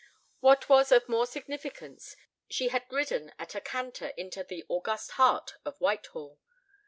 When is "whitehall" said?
5.77-6.39